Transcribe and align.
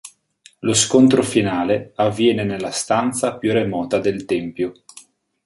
Lo 0.61 0.73
scontro 0.73 1.21
finale 1.21 1.91
avviene 1.97 2.43
nella 2.43 2.71
stanza 2.71 3.37
più 3.37 3.51
remota 3.53 3.99
del 3.99 4.25
tempio. 4.25 4.73